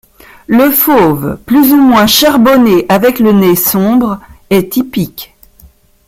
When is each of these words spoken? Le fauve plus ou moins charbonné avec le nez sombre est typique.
Le 0.47 0.71
fauve 0.71 1.37
plus 1.45 1.73
ou 1.73 1.75
moins 1.77 2.07
charbonné 2.07 2.87
avec 2.89 3.19
le 3.19 3.33
nez 3.33 3.55
sombre 3.55 4.19
est 4.49 4.71
typique. 4.73 5.35